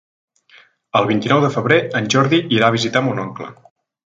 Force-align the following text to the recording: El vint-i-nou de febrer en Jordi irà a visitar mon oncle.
El 0.99 1.05
vint-i-nou 1.11 1.43
de 1.43 1.51
febrer 1.57 1.77
en 2.01 2.09
Jordi 2.15 2.41
irà 2.57 2.71
a 2.71 2.75
visitar 2.79 3.05
mon 3.11 3.23
oncle. 3.27 3.53